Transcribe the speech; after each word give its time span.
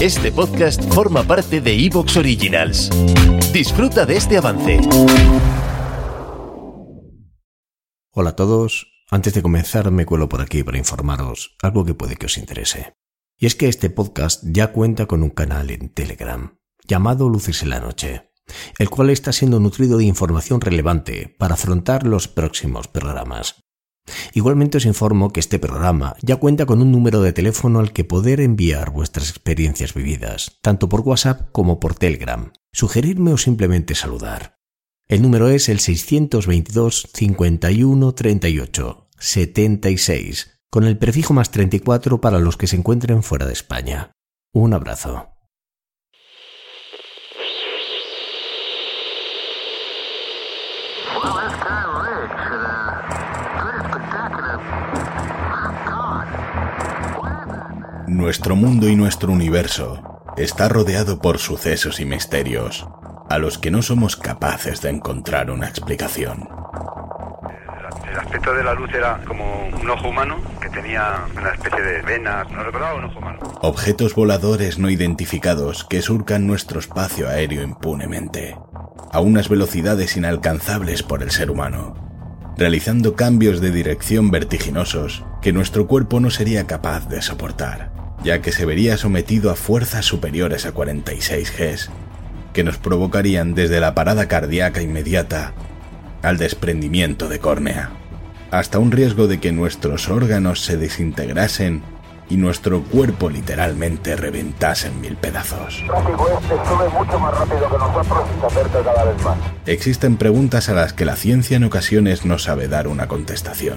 Este 0.00 0.32
podcast 0.32 0.82
forma 0.92 1.22
parte 1.22 1.60
de 1.60 1.72
Evox 1.86 2.16
Originals. 2.16 2.90
Disfruta 3.52 4.04
de 4.04 4.16
este 4.16 4.36
avance. 4.36 4.80
Hola 8.10 8.30
a 8.30 8.36
todos. 8.36 8.86
Antes 9.10 9.34
de 9.34 9.42
comenzar 9.42 9.90
me 9.90 10.06
cuelo 10.06 10.28
por 10.28 10.40
aquí 10.40 10.62
para 10.62 10.78
informaros 10.78 11.56
algo 11.62 11.84
que 11.84 11.94
puede 11.94 12.16
que 12.16 12.26
os 12.26 12.38
interese. 12.38 12.94
Y 13.38 13.46
es 13.46 13.54
que 13.54 13.68
este 13.68 13.90
podcast 13.90 14.42
ya 14.46 14.72
cuenta 14.72 15.06
con 15.06 15.22
un 15.22 15.30
canal 15.30 15.70
en 15.70 15.88
Telegram 15.88 16.58
llamado 16.86 17.28
Luces 17.28 17.62
en 17.62 17.70
la 17.70 17.80
Noche, 17.80 18.30
el 18.78 18.90
cual 18.90 19.10
está 19.10 19.32
siendo 19.32 19.58
nutrido 19.58 19.98
de 19.98 20.04
información 20.04 20.60
relevante 20.60 21.34
para 21.38 21.54
afrontar 21.54 22.06
los 22.06 22.28
próximos 22.28 22.88
programas. 22.88 23.63
Igualmente 24.32 24.78
os 24.78 24.84
informo 24.84 25.32
que 25.32 25.40
este 25.40 25.58
programa 25.58 26.16
ya 26.20 26.36
cuenta 26.36 26.66
con 26.66 26.82
un 26.82 26.92
número 26.92 27.22
de 27.22 27.32
teléfono 27.32 27.78
al 27.78 27.92
que 27.92 28.04
poder 28.04 28.40
enviar 28.40 28.90
vuestras 28.90 29.30
experiencias 29.30 29.94
vividas, 29.94 30.58
tanto 30.60 30.88
por 30.88 31.00
WhatsApp 31.00 31.50
como 31.52 31.80
por 31.80 31.94
Telegram, 31.94 32.52
sugerirme 32.72 33.32
o 33.32 33.38
simplemente 33.38 33.94
saludar. 33.94 34.58
El 35.06 35.22
número 35.22 35.48
es 35.48 35.68
el 35.68 35.80
622 35.80 37.08
51 37.12 38.14
38 38.14 39.08
76, 39.18 40.60
con 40.70 40.84
el 40.84 40.98
prefijo 40.98 41.32
más 41.34 41.50
34 41.50 42.20
para 42.20 42.40
los 42.40 42.56
que 42.56 42.66
se 42.66 42.76
encuentren 42.76 43.22
fuera 43.22 43.46
de 43.46 43.52
España. 43.52 44.12
Un 44.52 44.74
abrazo. 44.74 45.28
Nuestro 58.06 58.54
mundo 58.54 58.88
y 58.88 58.96
nuestro 58.96 59.32
universo 59.32 60.02
está 60.36 60.68
rodeado 60.68 61.20
por 61.20 61.38
sucesos 61.38 62.00
y 62.00 62.04
misterios 62.04 62.86
a 63.30 63.38
los 63.38 63.56
que 63.56 63.70
no 63.70 63.80
somos 63.80 64.16
capaces 64.16 64.82
de 64.82 64.90
encontrar 64.90 65.50
una 65.50 65.68
explicación. 65.68 66.46
El 68.10 68.18
aspecto 68.18 68.52
de 68.52 68.62
la 68.62 68.74
luz 68.74 68.92
era 68.92 69.20
como 69.26 69.68
un 69.68 69.88
ojo 69.88 70.08
humano 70.08 70.36
que 70.60 70.68
tenía 70.68 71.24
una 71.34 71.50
especie 71.50 71.80
de 71.80 72.02
venas, 72.02 72.50
no 72.50 72.62
recordaba 72.62 72.94
un 72.98 73.04
ojo 73.04 73.18
humano. 73.18 73.38
Objetos 73.62 74.14
voladores 74.14 74.78
no 74.78 74.90
identificados 74.90 75.84
que 75.84 76.02
surcan 76.02 76.46
nuestro 76.46 76.80
espacio 76.80 77.28
aéreo 77.28 77.62
impunemente, 77.62 78.54
a 79.12 79.20
unas 79.20 79.48
velocidades 79.48 80.16
inalcanzables 80.18 81.02
por 81.02 81.22
el 81.22 81.30
ser 81.30 81.50
humano, 81.50 81.94
realizando 82.58 83.16
cambios 83.16 83.62
de 83.62 83.70
dirección 83.70 84.30
vertiginosos 84.30 85.24
que 85.40 85.52
nuestro 85.52 85.86
cuerpo 85.86 86.20
no 86.20 86.30
sería 86.30 86.66
capaz 86.66 87.08
de 87.08 87.22
soportar, 87.22 87.93
ya 88.22 88.40
que 88.40 88.52
se 88.52 88.64
vería 88.64 88.96
sometido 88.96 89.50
a 89.50 89.56
fuerzas 89.56 90.04
superiores 90.04 90.66
a 90.66 90.72
46 90.72 91.52
Gs, 91.58 91.90
que 92.52 92.64
nos 92.64 92.78
provocarían 92.78 93.54
desde 93.54 93.80
la 93.80 93.94
parada 93.94 94.28
cardíaca 94.28 94.80
inmediata 94.80 95.52
al 96.22 96.38
desprendimiento 96.38 97.28
de 97.28 97.38
córnea, 97.38 97.90
hasta 98.50 98.78
un 98.78 98.92
riesgo 98.92 99.26
de 99.26 99.40
que 99.40 99.52
nuestros 99.52 100.08
órganos 100.08 100.60
se 100.64 100.76
desintegrasen 100.76 101.82
y 102.30 102.36
nuestro 102.36 102.82
cuerpo 102.82 103.28
literalmente 103.28 104.16
reventase 104.16 104.88
en 104.88 105.00
mil 105.00 105.16
pedazos. 105.16 105.84
Existen 109.66 110.16
preguntas 110.16 110.70
a 110.70 110.74
las 110.74 110.94
que 110.94 111.04
la 111.04 111.16
ciencia 111.16 111.58
en 111.58 111.64
ocasiones 111.64 112.24
no 112.24 112.38
sabe 112.38 112.68
dar 112.68 112.88
una 112.88 113.08
contestación, 113.08 113.76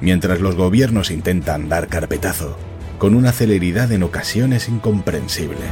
mientras 0.00 0.40
los 0.40 0.56
gobiernos 0.56 1.12
intentan 1.12 1.68
dar 1.68 1.86
carpetazo 1.86 2.58
con 2.98 3.14
una 3.14 3.32
celeridad 3.32 3.90
en 3.92 4.02
ocasiones 4.02 4.68
incomprensible. 4.68 5.64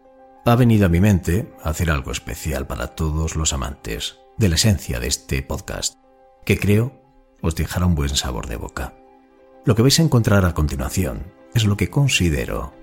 ha 0.45 0.55
venido 0.55 0.87
a 0.87 0.89
mi 0.89 0.99
mente 0.99 1.53
hacer 1.63 1.91
algo 1.91 2.11
especial 2.11 2.65
para 2.65 2.87
todos 2.87 3.35
los 3.35 3.53
amantes 3.53 4.17
de 4.37 4.49
la 4.49 4.55
esencia 4.55 4.99
de 4.99 5.07
este 5.07 5.43
podcast, 5.43 5.99
que 6.43 6.57
creo 6.57 6.99
os 7.43 7.55
dejará 7.55 7.85
un 7.85 7.93
buen 7.93 8.09
sabor 8.09 8.47
de 8.47 8.55
boca. 8.55 8.95
Lo 9.63 9.75
que 9.75 9.83
vais 9.83 9.99
a 9.99 10.03
encontrar 10.03 10.43
a 10.43 10.55
continuación 10.55 11.31
es 11.53 11.65
lo 11.65 11.77
que 11.77 11.91
considero 11.91 12.73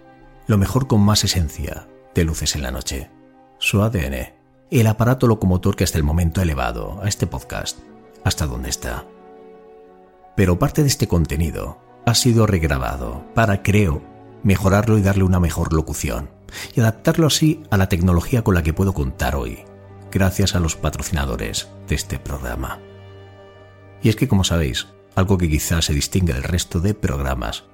lo 0.47 0.59
mejor 0.59 0.87
con 0.87 1.01
más 1.01 1.25
esencia 1.25 1.89
de 2.15 2.23
Luces 2.23 2.55
en 2.55 2.63
la 2.63 2.71
Noche, 2.71 3.11
su 3.59 3.83
ADN, 3.83 4.33
el 4.71 4.87
aparato 4.87 5.27
locomotor 5.27 5.75
que 5.75 5.83
hasta 5.83 5.99
el 5.99 6.05
momento 6.05 6.41
ha 6.41 6.45
elevado 6.45 7.03
a 7.03 7.09
este 7.09 7.27
podcast 7.27 7.81
hasta 8.23 8.47
donde 8.47 8.71
está 8.71 9.07
pero 10.37 10.59
parte 10.59 10.83
de 10.83 10.89
este 10.89 11.09
contenido 11.09 11.79
ha 12.07 12.15
sido 12.15 12.47
regrabado 12.47 13.25
para, 13.35 13.63
creo, 13.63 14.03
mejorarlo 14.43 14.99
y 14.99 15.03
darle 15.03 15.25
una 15.25 15.41
mejor 15.41 15.73
locución, 15.73 16.31
y 16.75 16.81
adaptarlo 16.81 17.27
así 17.27 17.63
a 17.71 17.77
la 17.77 17.89
tecnología 17.89 18.45
con 18.45 18.55
la 18.55 18.63
que 18.63 18.73
puedo 18.73 18.95
contar 18.95 19.35
hoy, 19.35 19.65
gracias 20.13 20.55
a 20.55 20.61
los 20.61 20.77
patrocinadores 20.77 21.69
de 21.89 21.95
este 21.97 22.19
programa. 22.19 22.79
Y 24.03 24.09
es 24.09 24.17
que, 24.17 24.29
como 24.29 24.45
sabéis, 24.45 24.87
algo 25.17 25.39
que 25.39 25.49
quizás 25.49 25.87
se 25.87 25.95
distingue 25.95 26.35
del 26.35 26.45
resto 26.45 26.79
de 26.79 26.95
programas 26.95 27.65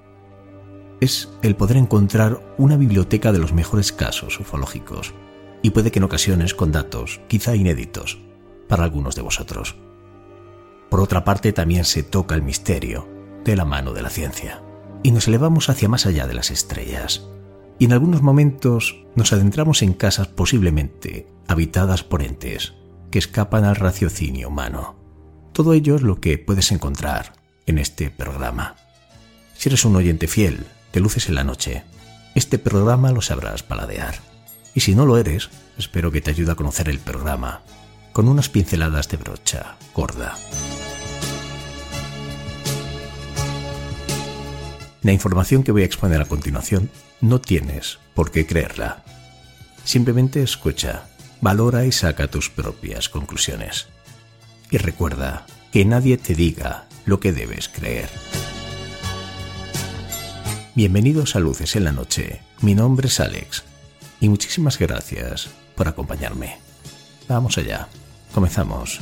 es 1.01 1.29
el 1.43 1.57
poder 1.57 1.77
encontrar 1.79 2.55
una 2.59 2.77
biblioteca 2.77 3.33
de 3.33 3.41
los 3.41 3.53
mejores 3.53 3.91
casos 3.91 4.39
ufológicos, 4.39 5.13
y 5.61 5.71
puede 5.71 5.91
que 5.91 5.99
en 5.99 6.05
ocasiones 6.05 6.55
con 6.55 6.71
datos 6.71 7.21
quizá 7.27 7.57
inéditos 7.57 8.19
para 8.69 8.85
algunos 8.85 9.17
de 9.17 9.23
vosotros. 9.23 9.77
Por 10.93 11.01
otra 11.01 11.25
parte, 11.25 11.55
también 11.55 11.87
se 11.87 12.03
toca 12.03 12.35
el 12.35 12.43
misterio 12.43 13.09
de 13.47 13.57
la 13.57 13.65
mano 13.65 13.95
de 13.95 14.03
la 14.03 14.11
ciencia. 14.11 14.63
Y 15.03 15.11
nos 15.11 15.27
elevamos 15.27 15.71
hacia 15.71 15.89
más 15.89 16.05
allá 16.05 16.27
de 16.27 16.35
las 16.35 16.51
estrellas. 16.51 17.27
Y 17.79 17.87
en 17.87 17.95
algunos 17.95 18.21
momentos 18.21 19.03
nos 19.17 19.33
adentramos 19.33 19.81
en 19.81 19.95
casas 19.95 20.29
posiblemente 20.29 21.27
habitadas 21.49 22.05
por 22.05 22.23
entes 22.23 22.75
que 23.11 23.19
escapan 23.19 23.65
al 23.65 23.77
raciocinio 23.77 24.49
humano. 24.49 24.95
Todo 25.55 25.73
ello 25.73 25.97
es 25.97 26.03
lo 26.03 26.21
que 26.21 26.37
puedes 26.37 26.71
encontrar 26.73 27.33
en 27.65 27.79
este 27.79 28.11
programa. 28.11 28.77
Si 29.55 29.71
eres 29.71 29.87
un 29.87 29.97
oyente 29.97 30.29
fiel 30.29 30.67
de 30.93 31.01
Luces 31.01 31.27
en 31.31 31.37
la 31.37 31.45
Noche, 31.45 31.85
este 32.35 32.59
programa 32.59 33.13
lo 33.13 33.23
sabrás 33.23 33.63
paladear. 33.63 34.17
Y 34.75 34.81
si 34.81 34.95
no 34.95 35.07
lo 35.07 35.17
eres, 35.17 35.49
espero 35.79 36.13
que 36.13 36.21
te 36.21 36.33
ayude 36.33 36.53
a 36.53 36.57
conocer 36.57 36.91
el 36.91 36.99
programa 36.99 37.63
con 38.13 38.29
unas 38.29 38.51
pinceladas 38.51 39.09
de 39.09 39.17
brocha 39.17 39.77
gorda. 39.95 40.37
La 45.03 45.13
información 45.13 45.65
que 45.65 45.73
voy 45.73 45.83
a 45.83 45.87
exponer 45.87 46.21
a 46.21 46.27
continuación 46.27 46.89
no 47.21 47.41
tienes 47.41 47.99
por 48.15 48.31
qué 48.31 48.47
creerla. 48.47 49.03
Simplemente 49.85 50.43
escucha, 50.43 51.09
valora 51.41 51.85
y 51.85 51.93
saca 51.93 52.29
tus 52.29 52.51
propias 52.51 53.09
conclusiones. 53.09 53.89
Y 54.71 54.79
recuerda 54.79 55.45
que 55.73 55.85
nadie 55.85 56.19
te 56.19 56.37
diga 56.37 56.87
lo 57.05 57.19
que 57.19 57.33
debes 57.33 57.69
creer. 57.69 58.09
Bienvenidos 60.77 61.35
a 61.35 61.41
Luces 61.41 61.75
en 61.75 61.85
la 61.85 61.93
Noche. 61.93 62.41
Mi 62.61 62.77
nombre 62.77 63.09
es 63.09 63.19
Alex 63.19 63.65
y 64.21 64.29
muchísimas 64.29 64.79
gracias 64.79 65.51
por 65.75 65.89
acompañarme. 65.89 66.59
Vamos 67.29 67.59
allá. 67.59 67.89
Comenzamos. 68.33 69.01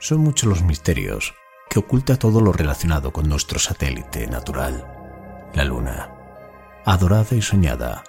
Son 0.00 0.20
muchos 0.20 0.48
los 0.48 0.62
misterios 0.62 1.34
que 1.68 1.78
oculta 1.78 2.16
todo 2.16 2.40
lo 2.40 2.52
relacionado 2.52 3.12
con 3.12 3.28
nuestro 3.28 3.58
satélite 3.58 4.26
natural, 4.26 4.86
la 5.52 5.64
Luna. 5.64 6.10
Adorada 6.86 7.36
y 7.36 7.42
soñada, 7.42 8.02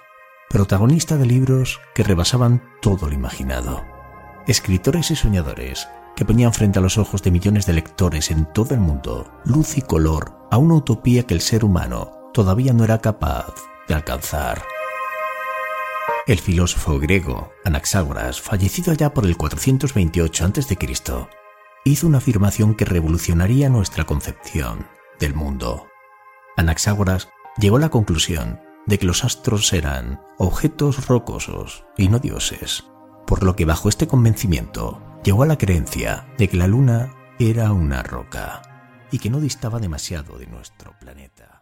protagonista 0.48 1.18
de 1.18 1.26
libros 1.26 1.82
que 1.94 2.02
rebasaban 2.02 2.62
todo 2.80 3.08
lo 3.08 3.14
imaginado. 3.14 3.84
Escritores 4.46 5.10
y 5.10 5.16
soñadores 5.16 5.86
que 6.16 6.24
ponían 6.24 6.54
frente 6.54 6.78
a 6.78 6.82
los 6.82 6.96
ojos 6.96 7.22
de 7.22 7.30
millones 7.30 7.66
de 7.66 7.74
lectores 7.74 8.30
en 8.30 8.46
todo 8.46 8.74
el 8.74 8.80
mundo 8.80 9.30
luz 9.44 9.76
y 9.76 9.82
color 9.82 10.34
a 10.50 10.56
una 10.56 10.76
utopía 10.76 11.26
que 11.26 11.34
el 11.34 11.42
ser 11.42 11.62
humano 11.62 12.30
todavía 12.32 12.72
no 12.72 12.84
era 12.84 13.02
capaz 13.02 13.54
de 13.86 13.94
alcanzar. 13.94 14.62
El 16.26 16.38
filósofo 16.38 16.98
griego 16.98 17.52
Anaxágoras, 17.66 18.40
fallecido 18.40 18.94
ya 18.94 19.12
por 19.12 19.26
el 19.26 19.36
428 19.36 20.46
a.C., 20.46 21.41
hizo 21.84 22.06
una 22.06 22.18
afirmación 22.18 22.74
que 22.74 22.84
revolucionaría 22.84 23.68
nuestra 23.68 24.04
concepción 24.04 24.86
del 25.18 25.34
mundo. 25.34 25.88
Anaxágoras 26.56 27.28
llegó 27.58 27.76
a 27.76 27.80
la 27.80 27.90
conclusión 27.90 28.60
de 28.86 28.98
que 28.98 29.06
los 29.06 29.24
astros 29.24 29.72
eran 29.72 30.20
objetos 30.38 31.06
rocosos 31.06 31.84
y 31.96 32.08
no 32.08 32.18
dioses, 32.18 32.84
por 33.26 33.42
lo 33.42 33.56
que 33.56 33.64
bajo 33.64 33.88
este 33.88 34.06
convencimiento 34.06 35.00
llegó 35.24 35.42
a 35.42 35.46
la 35.46 35.58
creencia 35.58 36.26
de 36.38 36.48
que 36.48 36.56
la 36.56 36.66
luna 36.66 37.14
era 37.38 37.72
una 37.72 38.02
roca 38.02 38.62
y 39.10 39.18
que 39.18 39.30
no 39.30 39.40
distaba 39.40 39.78
demasiado 39.78 40.38
de 40.38 40.46
nuestro 40.46 40.94
planeta. 40.98 41.61